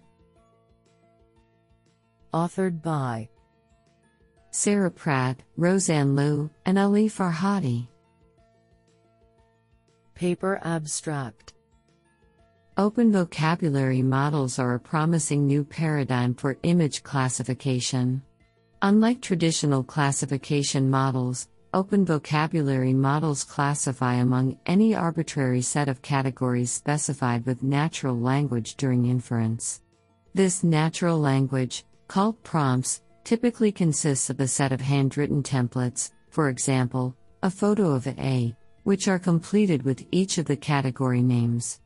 Authored 2.33 2.81
by 2.81 3.27
Sarah 4.51 4.91
Pratt, 4.91 5.41
Rosanne 5.57 6.15
Liu, 6.15 6.49
and 6.65 6.79
Ali 6.79 7.09
Farhadi. 7.09 7.89
Paper 10.13 10.61
Abstract 10.63 11.53
Open 12.77 13.11
vocabulary 13.11 14.01
models 14.01 14.57
are 14.57 14.75
a 14.75 14.79
promising 14.79 15.45
new 15.45 15.65
paradigm 15.65 16.33
for 16.33 16.57
image 16.63 17.03
classification. 17.03 18.21
Unlike 18.81 19.21
traditional 19.21 19.83
classification 19.83 20.89
models, 20.89 21.49
open 21.75 22.05
vocabulary 22.05 22.93
models 22.93 23.43
classify 23.43 24.13
among 24.13 24.57
any 24.65 24.95
arbitrary 24.95 25.61
set 25.61 25.89
of 25.89 26.01
categories 26.01 26.71
specified 26.71 27.45
with 27.45 27.61
natural 27.61 28.17
language 28.17 28.75
during 28.75 29.07
inference. 29.07 29.81
This 30.33 30.63
natural 30.63 31.19
language, 31.19 31.83
called 32.07 32.41
prompts, 32.43 33.01
typically 33.25 33.73
consists 33.73 34.29
of 34.29 34.39
a 34.39 34.47
set 34.47 34.71
of 34.71 34.79
handwritten 34.79 35.43
templates, 35.43 36.11
for 36.29 36.47
example, 36.47 37.13
a 37.43 37.49
photo 37.49 37.91
of 37.91 38.07
a 38.07 38.55
which 38.83 39.09
are 39.09 39.19
completed 39.19 39.83
with 39.83 40.05
each 40.11 40.37
of 40.37 40.45
the 40.45 40.55
category 40.55 41.21
names. 41.21 41.81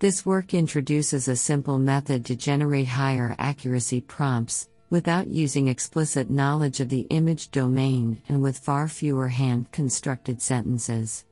This 0.00 0.26
work 0.26 0.52
introduces 0.52 1.28
a 1.28 1.36
simple 1.36 1.78
method 1.78 2.26
to 2.26 2.36
generate 2.36 2.88
higher 2.88 3.34
accuracy 3.38 4.02
prompts, 4.02 4.68
without 4.90 5.28
using 5.28 5.68
explicit 5.68 6.28
knowledge 6.28 6.80
of 6.80 6.88
the 6.88 7.06
image 7.10 7.50
domain 7.50 8.20
and 8.28 8.42
with 8.42 8.58
far 8.58 8.88
fewer 8.88 9.28
hand 9.28 9.70
constructed 9.72 10.42
sentences. 10.42 11.24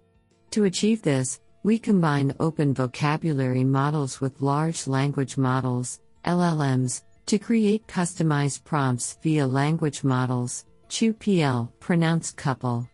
To 0.52 0.64
achieve 0.64 1.02
this, 1.02 1.40
we 1.64 1.78
combine 1.78 2.34
open 2.40 2.72
vocabulary 2.72 3.64
models 3.64 4.20
with 4.20 4.40
large 4.40 4.86
language 4.86 5.36
models, 5.36 6.00
LLMs, 6.24 7.02
to 7.26 7.38
create 7.38 7.86
customized 7.86 8.64
prompts 8.64 9.18
via 9.22 9.46
language 9.46 10.02
models, 10.02 10.64
CuPL, 10.88 11.70
pronounced 11.80 12.36
couple. 12.36 12.88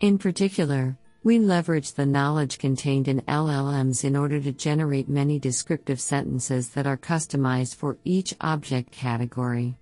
In 0.00 0.18
particular, 0.18 0.96
we 1.24 1.38
leverage 1.38 1.92
the 1.92 2.06
knowledge 2.06 2.58
contained 2.58 3.08
in 3.08 3.22
LLMs 3.22 4.04
in 4.04 4.14
order 4.14 4.40
to 4.40 4.52
generate 4.52 5.08
many 5.08 5.38
descriptive 5.38 6.00
sentences 6.00 6.70
that 6.70 6.86
are 6.86 6.96
customized 6.96 7.76
for 7.76 7.98
each 8.04 8.34
object 8.40 8.92
category. 8.92 9.76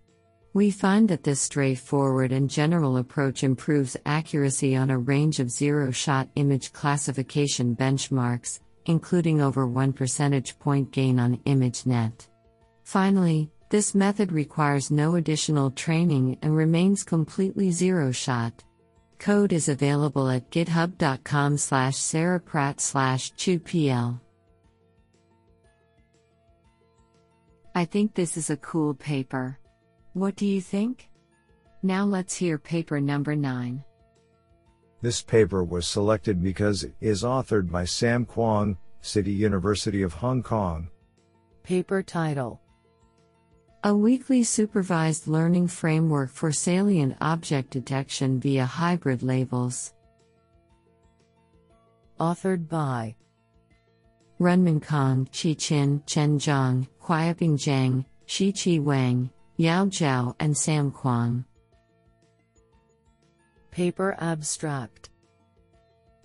We 0.53 0.73
find 0.73 1.09
that 1.09 1.23
this 1.23 1.41
straightforward 1.41 2.33
and 2.33 2.51
general 2.51 2.97
approach 2.97 3.45
improves 3.45 3.97
accuracy 4.05 4.75
on 4.75 4.91
a 4.91 4.99
range 4.99 5.39
of 5.39 5.51
zero 5.51 5.93
shot 5.93 6.29
image 6.35 6.73
classification 6.73 7.77
benchmarks, 7.77 8.59
including 8.87 9.41
over 9.41 9.67
1 9.67 9.93
percentage 9.93 10.59
point 10.59 10.91
gain 10.91 11.21
on 11.21 11.37
ImageNet. 11.47 12.27
Finally, 12.83 13.49
this 13.69 13.95
method 13.95 14.33
requires 14.33 14.91
no 14.91 15.15
additional 15.15 15.71
training 15.71 16.37
and 16.43 16.57
remains 16.57 17.05
completely 17.05 17.71
zero 17.71 18.11
shot. 18.11 18.65
Code 19.21 19.53
is 19.53 19.69
available 19.69 20.29
at 20.29 20.51
github.com 20.51 21.59
slash 21.59 21.95
sarahpratt 21.95 22.81
slash 22.81 23.33
cupl. 23.35 24.19
I 27.73 27.85
think 27.85 28.15
this 28.15 28.37
is 28.37 28.51
a 28.51 28.57
cool 28.57 28.95
paper. 28.95 29.61
What 30.13 30.35
do 30.35 30.45
you 30.45 30.61
think? 30.61 31.09
Now 31.83 32.05
let's 32.05 32.35
hear 32.35 32.59
paper 32.59 33.01
number 33.01 33.37
9. 33.37 33.85
This 35.03 35.23
paper 35.23 35.63
was 35.63 35.87
selected 35.87 36.43
because 36.43 36.83
it 36.85 36.95
is 37.01 37.23
authored 37.23 37.71
by 37.71 37.85
Sam 37.85 38.27
Kwong, 38.27 38.77
City 39.01 39.31
University 39.31 40.03
of 40.03 40.13
Hong 40.13 40.43
Kong. 40.43 40.89
Paper 41.63 42.03
title 42.03 42.61
A 43.85 43.95
weakly 43.95 44.43
supervised 44.43 45.29
learning 45.29 45.69
framework 45.69 46.31
for 46.31 46.51
salient 46.51 47.17
object 47.21 47.71
detection 47.71 48.41
via 48.41 48.67
hybrid 48.67 49.23
labels. 49.23 49.95
Authored 52.19 52.69
by 52.69 53.15
Runmin 54.41 54.83
Cong, 54.83 55.27
Qi 55.27 55.57
Qin, 55.57 56.05
Chen 56.05 56.39
Zhang, 56.39 56.89
Huaiping 57.03 57.55
Zhang, 57.55 58.05
Shiqi 58.27 58.83
Wang, 58.83 59.31
Yao 59.61 59.85
Zhao 59.85 60.35
and 60.41 60.57
Sam 60.57 60.91
Kwong. 60.91 61.45
Paper 63.71 64.17
Abstract 64.19 65.11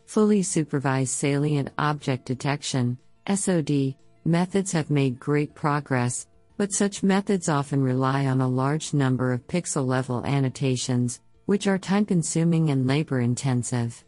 Fully 0.06 0.42
supervised 0.42 1.10
salient 1.10 1.70
object 1.78 2.26
detection 2.26 2.98
SOD 3.28 3.96
methods 4.24 4.72
have 4.72 4.90
made 4.90 5.20
great 5.20 5.54
progress, 5.54 6.28
but 6.56 6.72
such 6.72 7.04
methods 7.04 7.50
often 7.50 7.84
rely 7.84 8.26
on 8.28 8.40
a 8.40 8.48
large 8.48 8.94
number 8.94 9.34
of 9.34 9.46
pixel 9.48 9.86
level 9.86 10.26
annotations, 10.26 11.20
which 11.46 11.68
are 11.68 11.78
time 11.78 12.06
consuming 12.06 12.70
and 12.70 12.88
labor 12.88 13.20
intensive. 13.20 14.02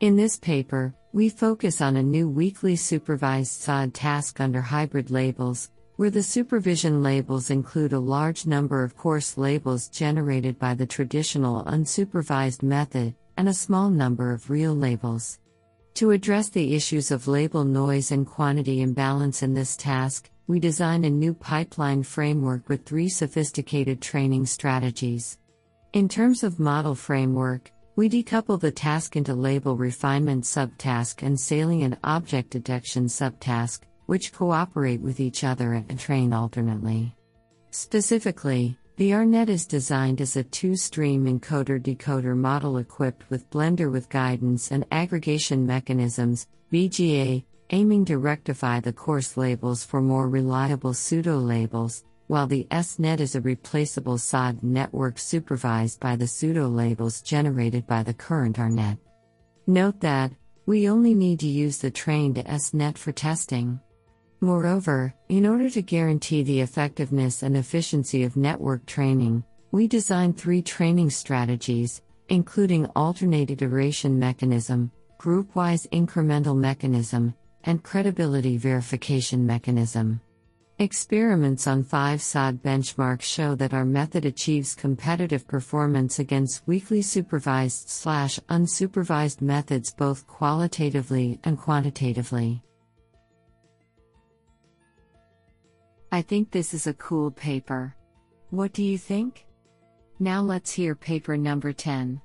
In 0.00 0.16
this 0.16 0.36
paper, 0.36 0.94
we 1.14 1.30
focus 1.30 1.80
on 1.80 1.96
a 1.96 2.02
new 2.02 2.28
weakly 2.28 2.76
supervised 2.76 3.52
SOD 3.52 3.94
task 3.94 4.38
under 4.38 4.60
hybrid 4.60 5.10
labels, 5.10 5.70
where 5.96 6.10
the 6.10 6.22
supervision 6.22 7.02
labels 7.02 7.50
include 7.50 7.92
a 7.92 7.98
large 7.98 8.46
number 8.46 8.84
of 8.84 8.96
coarse 8.96 9.38
labels 9.38 9.88
generated 9.88 10.58
by 10.58 10.74
the 10.74 10.86
traditional 10.86 11.64
unsupervised 11.64 12.62
method, 12.62 13.14
and 13.36 13.48
a 13.48 13.54
small 13.54 13.88
number 13.90 14.32
of 14.32 14.50
real 14.50 14.74
labels. 14.74 15.38
To 15.94 16.10
address 16.10 16.50
the 16.50 16.74
issues 16.74 17.10
of 17.10 17.26
label 17.26 17.64
noise 17.64 18.12
and 18.12 18.26
quantity 18.26 18.82
imbalance 18.82 19.42
in 19.42 19.54
this 19.54 19.76
task, 19.76 20.30
we 20.46 20.60
design 20.60 21.04
a 21.04 21.10
new 21.10 21.32
pipeline 21.32 22.02
framework 22.02 22.68
with 22.68 22.84
three 22.84 23.08
sophisticated 23.08 24.02
training 24.02 24.44
strategies. 24.46 25.38
In 25.94 26.08
terms 26.08 26.44
of 26.44 26.60
model 26.60 26.94
framework, 26.94 27.72
we 27.96 28.10
decouple 28.10 28.60
the 28.60 28.70
task 28.70 29.16
into 29.16 29.32
label 29.32 29.74
refinement 29.74 30.44
subtask 30.44 31.22
and 31.22 31.40
salient 31.40 31.96
object 32.04 32.50
detection 32.50 33.06
subtask, 33.06 33.80
which 34.06 34.32
cooperate 34.32 35.00
with 35.00 35.20
each 35.20 35.44
other 35.44 35.74
and 35.74 35.98
train 35.98 36.32
alternately. 36.32 37.14
Specifically, 37.70 38.78
the 38.96 39.10
RNet 39.10 39.50
is 39.50 39.66
designed 39.66 40.22
as 40.22 40.36
a 40.36 40.42
two 40.42 40.74
stream 40.74 41.26
encoder 41.26 41.78
decoder 41.78 42.34
model 42.34 42.78
equipped 42.78 43.28
with 43.28 43.50
Blender 43.50 43.92
with 43.92 44.08
guidance 44.08 44.70
and 44.70 44.86
aggregation 44.90 45.66
mechanisms, 45.66 46.46
BGA, 46.72 47.44
aiming 47.70 48.04
to 48.06 48.16
rectify 48.16 48.80
the 48.80 48.92
coarse 48.92 49.36
labels 49.36 49.84
for 49.84 50.00
more 50.00 50.28
reliable 50.30 50.94
pseudo 50.94 51.36
labels, 51.36 52.04
while 52.28 52.46
the 52.46 52.66
SNet 52.70 53.20
is 53.20 53.34
a 53.34 53.40
replaceable 53.40 54.18
SOD 54.18 54.62
network 54.62 55.18
supervised 55.18 56.00
by 56.00 56.16
the 56.16 56.26
pseudo 56.26 56.68
labels 56.68 57.20
generated 57.20 57.86
by 57.86 58.02
the 58.02 58.14
current 58.14 58.56
RNet. 58.56 58.98
Note 59.66 60.00
that, 60.00 60.32
we 60.64 60.88
only 60.88 61.14
need 61.14 61.40
to 61.40 61.46
use 61.46 61.78
the 61.78 61.90
trained 61.90 62.36
SNet 62.36 62.98
for 62.98 63.12
testing. 63.12 63.78
Moreover, 64.40 65.14
in 65.28 65.46
order 65.46 65.70
to 65.70 65.82
guarantee 65.82 66.42
the 66.42 66.60
effectiveness 66.60 67.42
and 67.42 67.56
efficiency 67.56 68.22
of 68.22 68.36
network 68.36 68.84
training, 68.84 69.44
we 69.72 69.88
designed 69.88 70.36
three 70.36 70.60
training 70.60 71.10
strategies, 71.10 72.02
including 72.28 72.86
alternate 72.94 73.50
iteration 73.50 74.18
mechanism, 74.18 74.90
groupwise 75.18 75.88
incremental 75.88 76.56
mechanism, 76.56 77.34
and 77.64 77.82
credibility 77.82 78.56
verification 78.58 79.46
mechanism. 79.46 80.20
Experiments 80.78 81.66
on 81.66 81.82
5 81.82 82.20
SOD 82.20 82.62
benchmarks 82.62 83.22
show 83.22 83.54
that 83.54 83.72
our 83.72 83.86
method 83.86 84.26
achieves 84.26 84.74
competitive 84.74 85.48
performance 85.48 86.18
against 86.18 86.66
weakly 86.66 87.00
supervised 87.00 87.88
slash 87.88 88.38
unsupervised 88.50 89.40
methods 89.40 89.94
both 89.94 90.26
qualitatively 90.26 91.40
and 91.44 91.58
quantitatively. 91.58 92.62
I 96.16 96.22
think 96.22 96.50
this 96.50 96.72
is 96.72 96.86
a 96.86 96.94
cool 96.94 97.30
paper. 97.30 97.94
What 98.48 98.72
do 98.72 98.82
you 98.82 98.96
think? 98.96 99.44
Now 100.18 100.40
let's 100.40 100.72
hear 100.72 100.94
paper 100.94 101.36
number 101.36 101.74
10. 101.74 102.22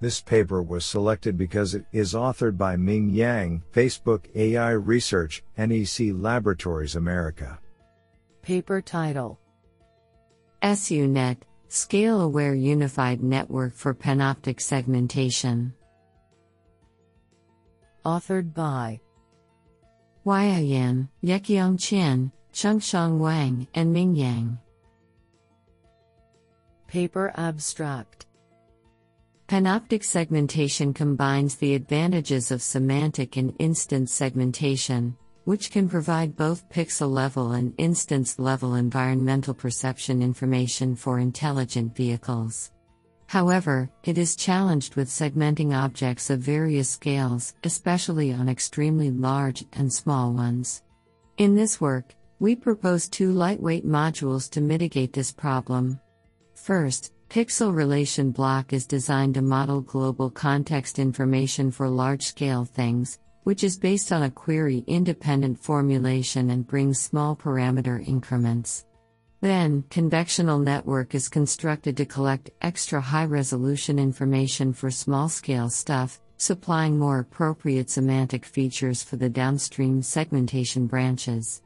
This 0.00 0.20
paper 0.20 0.62
was 0.62 0.84
selected 0.84 1.36
because 1.36 1.74
it 1.74 1.86
is 1.90 2.14
authored 2.14 2.56
by 2.56 2.76
Ming 2.76 3.10
Yang, 3.10 3.64
Facebook 3.72 4.26
AI 4.36 4.70
Research, 4.70 5.42
NEC 5.56 6.12
Laboratories 6.12 6.94
America. 6.94 7.58
Paper 8.42 8.80
title 8.80 9.40
SUNet 10.62 11.38
Scale 11.66 12.20
Aware 12.20 12.54
Unified 12.54 13.24
Network 13.24 13.74
for 13.74 13.92
Panoptic 13.92 14.60
Segmentation. 14.60 15.74
Authored 18.06 18.54
by 18.54 19.00
Huaiyan, 20.24 21.08
Yekyong 21.24 21.80
Chen, 21.80 22.30
Chengshang 22.52 23.18
Wang, 23.18 23.66
and 23.74 23.92
Ming 23.92 24.16
Yang. 24.16 24.58
Paper 26.86 27.32
Abstract 27.36 28.26
Panoptic 29.48 30.04
segmentation 30.04 30.92
combines 30.92 31.56
the 31.56 31.74
advantages 31.74 32.50
of 32.50 32.60
semantic 32.60 33.36
and 33.36 33.54
instance 33.58 34.12
segmentation, 34.12 35.16
which 35.44 35.70
can 35.70 35.88
provide 35.88 36.36
both 36.36 36.68
pixel 36.68 37.10
level 37.10 37.52
and 37.52 37.72
instance 37.78 38.38
level 38.38 38.74
environmental 38.74 39.54
perception 39.54 40.20
information 40.20 40.94
for 40.94 41.18
intelligent 41.18 41.96
vehicles. 41.96 42.72
However, 43.28 43.90
it 44.04 44.18
is 44.18 44.36
challenged 44.36 44.96
with 44.96 45.08
segmenting 45.08 45.74
objects 45.74 46.28
of 46.28 46.40
various 46.40 46.90
scales, 46.90 47.54
especially 47.64 48.32
on 48.32 48.48
extremely 48.48 49.10
large 49.10 49.64
and 49.74 49.92
small 49.92 50.32
ones. 50.32 50.82
In 51.38 51.54
this 51.54 51.80
work, 51.80 52.14
we 52.40 52.54
propose 52.54 53.08
two 53.08 53.32
lightweight 53.32 53.86
modules 53.86 54.48
to 54.50 54.60
mitigate 54.60 55.12
this 55.12 55.32
problem. 55.32 55.98
First, 56.54 57.12
Pixel 57.28 57.74
Relation 57.74 58.30
Block 58.30 58.72
is 58.72 58.86
designed 58.86 59.34
to 59.34 59.42
model 59.42 59.80
global 59.80 60.30
context 60.30 60.98
information 60.98 61.70
for 61.70 61.88
large 61.88 62.22
scale 62.22 62.64
things, 62.64 63.18
which 63.42 63.64
is 63.64 63.78
based 63.78 64.12
on 64.12 64.22
a 64.22 64.30
query 64.30 64.84
independent 64.86 65.58
formulation 65.58 66.50
and 66.50 66.66
brings 66.66 67.00
small 67.00 67.36
parameter 67.36 68.06
increments. 68.06 68.86
Then, 69.40 69.84
Convectional 69.90 70.62
Network 70.62 71.14
is 71.14 71.28
constructed 71.28 71.96
to 71.96 72.06
collect 72.06 72.50
extra 72.62 73.00
high 73.00 73.26
resolution 73.26 73.98
information 73.98 74.72
for 74.72 74.90
small 74.90 75.28
scale 75.28 75.70
stuff, 75.70 76.20
supplying 76.38 76.98
more 76.98 77.20
appropriate 77.20 77.90
semantic 77.90 78.44
features 78.44 79.02
for 79.02 79.16
the 79.16 79.28
downstream 79.28 80.02
segmentation 80.02 80.86
branches. 80.86 81.62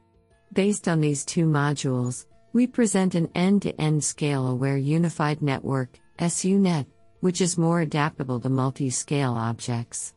Based 0.53 0.87
on 0.87 1.01
these 1.01 1.25
two 1.25 1.47
modules, 1.47 2.27
we 2.53 2.67
present 2.67 3.15
an 3.15 3.31
end 3.35 3.63
to 3.63 3.81
end 3.81 4.05
scale 4.05 4.49
aware 4.49 4.77
unified 4.77 5.41
network, 5.41 5.99
SUNet, 6.19 6.85
which 7.21 7.41
is 7.41 7.57
more 7.57 7.81
adaptable 7.81 8.39
to 8.41 8.51
multi 8.51 8.91
scale 8.91 9.33
objects. 9.33 10.13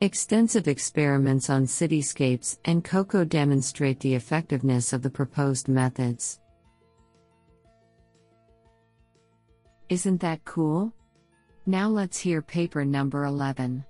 Extensive 0.00 0.68
experiments 0.68 1.50
on 1.50 1.64
cityscapes 1.64 2.58
and 2.64 2.84
COCO 2.84 3.24
demonstrate 3.24 3.98
the 3.98 4.14
effectiveness 4.14 4.92
of 4.92 5.02
the 5.02 5.10
proposed 5.10 5.66
methods. 5.66 6.38
Isn't 9.88 10.20
that 10.20 10.44
cool? 10.44 10.92
Now 11.66 11.88
let's 11.88 12.18
hear 12.18 12.40
paper 12.40 12.84
number 12.84 13.24
11. 13.24 13.84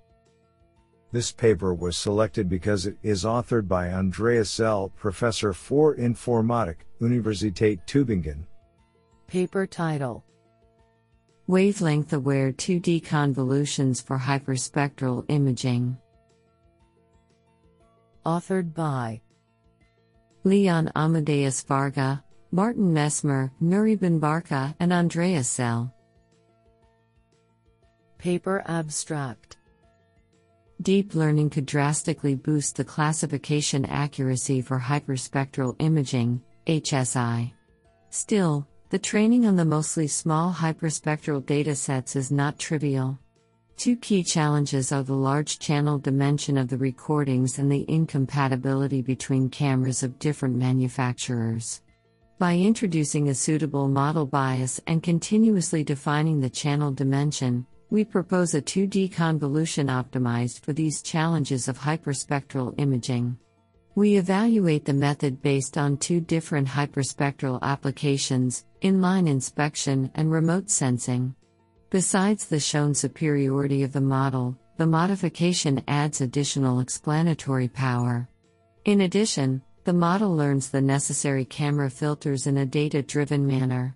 This 1.12 1.30
paper 1.30 1.74
was 1.74 1.98
selected 1.98 2.48
because 2.48 2.86
it 2.86 2.96
is 3.02 3.24
authored 3.24 3.68
by 3.68 3.92
Andreas 3.92 4.50
Zell, 4.50 4.90
Professor 4.96 5.52
for 5.52 5.94
Informatik, 5.94 6.76
Universität 7.02 7.80
Tübingen. 7.86 8.46
Paper 9.26 9.66
title 9.66 10.24
Wavelength 11.46 12.14
Aware 12.14 12.52
2D 12.52 13.04
Convolutions 13.04 14.00
for 14.00 14.18
Hyperspectral 14.18 15.26
Imaging. 15.28 15.98
Authored 18.24 18.72
by 18.72 19.20
Leon 20.44 20.90
Amadeus 20.96 21.62
Varga, 21.62 22.24
Martin 22.52 22.94
Messmer, 22.94 23.50
Nuri 23.62 23.98
Benbarka, 23.98 24.74
and 24.80 24.94
Andreas 24.94 25.50
Zell. 25.50 25.92
Paper 28.16 28.62
Abstract 28.66 29.58
Deep 30.82 31.14
learning 31.14 31.48
could 31.48 31.64
drastically 31.64 32.34
boost 32.34 32.74
the 32.74 32.84
classification 32.84 33.84
accuracy 33.84 34.60
for 34.60 34.80
hyperspectral 34.80 35.76
imaging, 35.78 36.42
HSI. 36.66 37.52
Still, 38.10 38.66
the 38.90 38.98
training 38.98 39.46
on 39.46 39.54
the 39.54 39.64
mostly 39.64 40.08
small 40.08 40.52
hyperspectral 40.52 41.40
datasets 41.42 42.16
is 42.16 42.32
not 42.32 42.58
trivial. 42.58 43.16
Two 43.76 43.94
key 43.94 44.24
challenges 44.24 44.90
are 44.90 45.04
the 45.04 45.14
large 45.14 45.60
channel 45.60 45.98
dimension 45.98 46.58
of 46.58 46.66
the 46.66 46.78
recordings 46.78 47.60
and 47.60 47.70
the 47.70 47.88
incompatibility 47.88 49.02
between 49.02 49.50
cameras 49.50 50.02
of 50.02 50.18
different 50.18 50.56
manufacturers. 50.56 51.80
By 52.38 52.56
introducing 52.56 53.28
a 53.28 53.36
suitable 53.36 53.86
model 53.86 54.26
bias 54.26 54.80
and 54.88 55.00
continuously 55.00 55.84
defining 55.84 56.40
the 56.40 56.50
channel 56.50 56.90
dimension, 56.90 57.66
we 57.92 58.04
propose 58.04 58.54
a 58.54 58.62
2D 58.62 59.12
convolution 59.12 59.88
optimized 59.88 60.60
for 60.60 60.72
these 60.72 61.02
challenges 61.02 61.68
of 61.68 61.78
hyperspectral 61.78 62.74
imaging. 62.78 63.36
We 63.94 64.16
evaluate 64.16 64.86
the 64.86 64.94
method 64.94 65.42
based 65.42 65.76
on 65.76 65.98
two 65.98 66.18
different 66.18 66.66
hyperspectral 66.66 67.60
applications 67.60 68.64
inline 68.80 69.28
inspection 69.28 70.10
and 70.14 70.32
remote 70.32 70.70
sensing. 70.70 71.34
Besides 71.90 72.46
the 72.46 72.58
shown 72.58 72.94
superiority 72.94 73.82
of 73.82 73.92
the 73.92 74.00
model, 74.00 74.58
the 74.78 74.86
modification 74.86 75.84
adds 75.86 76.22
additional 76.22 76.80
explanatory 76.80 77.68
power. 77.68 78.26
In 78.86 79.02
addition, 79.02 79.60
the 79.84 79.92
model 79.92 80.34
learns 80.34 80.70
the 80.70 80.80
necessary 80.80 81.44
camera 81.44 81.90
filters 81.90 82.46
in 82.46 82.56
a 82.56 82.64
data 82.64 83.02
driven 83.02 83.46
manner. 83.46 83.94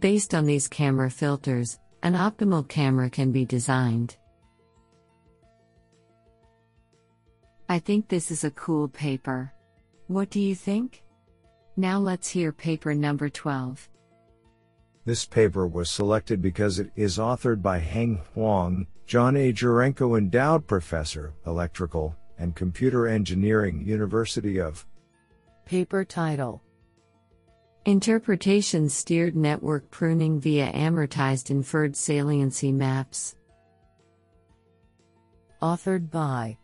Based 0.00 0.34
on 0.34 0.44
these 0.44 0.66
camera 0.66 1.08
filters, 1.08 1.78
an 2.02 2.14
optimal 2.14 2.66
camera 2.68 3.10
can 3.10 3.32
be 3.32 3.44
designed. 3.44 4.16
I 7.68 7.78
think 7.78 8.08
this 8.08 8.30
is 8.30 8.44
a 8.44 8.50
cool 8.52 8.88
paper. 8.88 9.52
What 10.06 10.30
do 10.30 10.40
you 10.40 10.54
think? 10.54 11.02
Now 11.76 11.98
let's 11.98 12.28
hear 12.28 12.50
paper 12.50 12.94
number 12.94 13.28
12. 13.28 13.88
This 15.04 15.24
paper 15.24 15.66
was 15.66 15.90
selected 15.90 16.40
because 16.40 16.78
it 16.78 16.90
is 16.96 17.18
authored 17.18 17.62
by 17.62 17.78
Heng 17.78 18.20
Huang, 18.34 18.86
John 19.06 19.36
A. 19.36 19.52
Jurenko 19.52 20.18
Endowed 20.18 20.66
Professor, 20.66 21.34
Electrical 21.46 22.14
and 22.38 22.54
Computer 22.54 23.06
Engineering, 23.06 23.82
University 23.86 24.60
of. 24.60 24.86
Paper 25.64 26.04
title 26.04 26.62
Interpretation 27.88 28.90
steered 28.90 29.34
network 29.34 29.90
pruning 29.90 30.38
via 30.38 30.70
amortized 30.72 31.48
inferred 31.48 31.96
saliency 31.96 32.70
maps. 32.70 33.34
Authored 35.62 36.10
by 36.10 36.58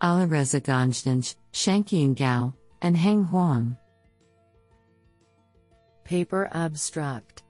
Alireza 0.00 0.62
Ganjnij, 0.62 1.36
Shangqian 1.52 2.16
Gao, 2.16 2.54
and 2.80 2.96
Heng 2.96 3.24
Huang. 3.24 3.76
Paper 6.04 6.48
Abstract 6.52 7.42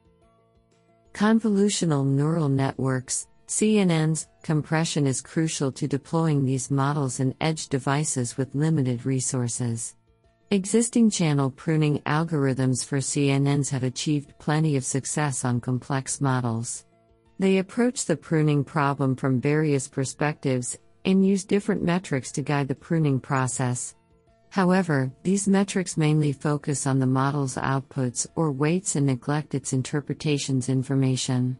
Convolutional 1.15 2.05
neural 2.05 2.49
networks, 2.49 3.29
CNNs, 3.47 4.27
compression 4.43 5.07
is 5.07 5.21
crucial 5.21 5.71
to 5.71 5.87
deploying 5.87 6.45
these 6.45 6.73
models 6.73 7.21
in 7.21 7.37
edge 7.41 7.69
devices 7.69 8.37
with 8.37 8.57
limited 8.57 9.07
resources. 9.07 9.95
Existing 10.51 11.11
channel 11.11 11.51
pruning 11.51 11.99
algorithms 12.07 12.83
for 12.83 13.01
CNNs 13.01 13.69
have 13.69 13.83
achieved 13.83 14.33
plenty 14.39 14.77
of 14.77 14.85
success 14.85 15.45
on 15.45 15.61
complex 15.61 16.23
models. 16.23 16.87
They 17.39 17.59
approach 17.59 18.07
the 18.07 18.17
pruning 18.17 18.65
problem 18.65 19.15
from 19.15 19.43
various 19.43 19.89
perspectives 19.89 20.79
and 21.05 21.27
use 21.27 21.45
different 21.45 21.83
metrics 21.83 22.33
to 22.33 22.41
guide 22.41 22.67
the 22.67 22.75
pruning 22.75 23.21
process. 23.21 23.95
However, 24.49 25.13
these 25.23 25.47
metrics 25.47 25.99
mainly 25.99 26.33
focus 26.33 26.87
on 26.87 26.99
the 26.99 27.07
model's 27.07 27.57
outputs 27.57 28.27
or 28.35 28.51
weights 28.51 28.97
and 28.97 29.05
neglect 29.05 29.55
its 29.55 29.75
interpretations 29.75 30.71
information. 30.71 31.59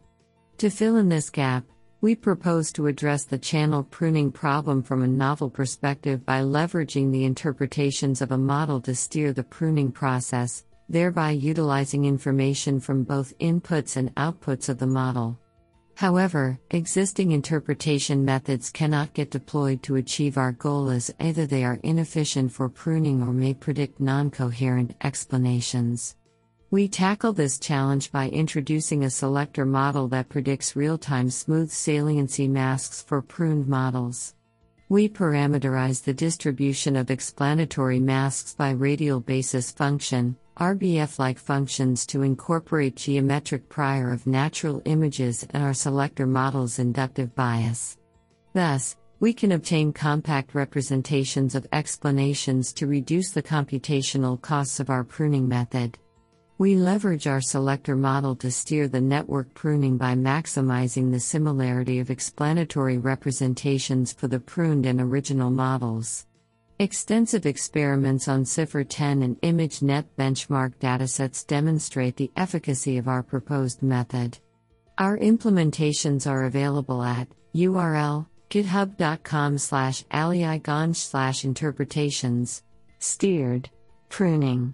To 0.57 0.71
fill 0.71 0.95
in 0.95 1.09
this 1.09 1.29
gap, 1.29 1.63
we 2.01 2.15
propose 2.15 2.71
to 2.71 2.87
address 2.87 3.25
the 3.25 3.37
channel 3.37 3.83
pruning 3.83 4.31
problem 4.31 4.81
from 4.81 5.03
a 5.03 5.07
novel 5.07 5.49
perspective 5.49 6.25
by 6.25 6.39
leveraging 6.41 7.11
the 7.11 7.25
interpretations 7.25 8.21
of 8.21 8.31
a 8.31 8.37
model 8.37 8.79
to 8.79 8.95
steer 8.95 9.33
the 9.33 9.43
pruning 9.43 9.91
process, 9.91 10.63
thereby 10.87 11.31
utilizing 11.31 12.05
information 12.05 12.79
from 12.79 13.03
both 13.03 13.37
inputs 13.39 13.97
and 13.97 14.15
outputs 14.15 14.69
of 14.69 14.77
the 14.77 14.87
model. 14.87 15.37
However, 15.95 16.57
existing 16.71 17.33
interpretation 17.33 18.23
methods 18.23 18.69
cannot 18.69 19.13
get 19.13 19.31
deployed 19.31 19.83
to 19.83 19.97
achieve 19.97 20.37
our 20.37 20.53
goal 20.53 20.89
as 20.89 21.13
either 21.19 21.45
they 21.45 21.65
are 21.65 21.81
inefficient 21.83 22.53
for 22.53 22.69
pruning 22.69 23.21
or 23.21 23.33
may 23.33 23.53
predict 23.53 23.99
non 23.99 24.31
coherent 24.31 24.95
explanations. 25.01 26.15
We 26.71 26.87
tackle 26.87 27.33
this 27.33 27.57
challenge 27.57 28.11
by 28.11 28.29
introducing 28.29 29.03
a 29.03 29.09
selector 29.09 29.65
model 29.65 30.07
that 30.09 30.29
predicts 30.29 30.75
real 30.75 30.99
time 30.99 31.31
smooth 31.31 31.71
saliency 31.71 32.47
masks 32.47 33.01
for 33.01 33.23
pruned 33.23 33.67
models. 33.67 34.35
We 34.87 35.09
parameterize 35.09 36.03
the 36.03 36.13
distribution 36.13 36.95
of 36.95 37.09
explanatory 37.09 37.99
masks 37.99 38.53
by 38.53 38.69
radial 38.69 39.19
basis 39.19 39.71
function, 39.71 40.37
RBF 40.59 41.17
like 41.17 41.39
functions 41.39 42.05
to 42.05 42.21
incorporate 42.21 42.95
geometric 42.95 43.67
prior 43.67 44.11
of 44.11 44.27
natural 44.27 44.83
images 44.85 45.47
and 45.49 45.63
our 45.63 45.73
selector 45.73 46.27
model's 46.27 46.77
inductive 46.77 47.33
bias. 47.33 47.97
Thus, 48.53 48.95
we 49.19 49.33
can 49.33 49.53
obtain 49.53 49.91
compact 49.91 50.53
representations 50.53 51.55
of 51.55 51.65
explanations 51.73 52.73
to 52.73 52.85
reduce 52.85 53.31
the 53.31 53.41
computational 53.41 54.39
costs 54.39 54.79
of 54.79 54.91
our 54.91 55.03
pruning 55.03 55.47
method. 55.47 55.97
We 56.59 56.75
leverage 56.75 57.25
our 57.25 57.39
selector 57.39 57.95
model 57.95 58.35
to 58.35 58.51
steer 58.51 58.89
the 58.89 58.99
network 58.99 59.53
pruning 59.53 59.95
by 59.95 60.13
maximizing 60.15 61.09
the 61.09 61.19
similarity 61.21 61.99
of 61.99 62.09
explanatory 62.09 62.97
representations 62.97 64.11
for 64.11 64.27
the 64.27 64.41
pruned 64.41 64.85
and 64.85 64.99
original 64.99 65.51
models. 65.51 66.25
Extensive 66.77 67.45
experiments 67.45 68.27
on 68.27 68.43
CIFAR 68.43 68.85
10 68.89 69.23
and 69.23 69.39
ImageNet 69.39 70.03
benchmark 70.17 70.73
datasets 70.81 71.47
demonstrate 71.47 72.17
the 72.17 72.29
efficacy 72.35 72.97
of 72.97 73.07
our 73.07 73.23
proposed 73.23 73.81
method. 73.81 74.37
Our 74.97 75.17
implementations 75.17 76.29
are 76.29 76.43
available 76.43 77.01
at 77.03 77.29
URL 77.55 78.27
github.com 78.49 79.59
slash 79.59 80.03
aliiganj 80.07 80.97
slash 80.97 81.45
interpretations 81.45 82.63
steered 82.99 83.69
pruning 84.09 84.73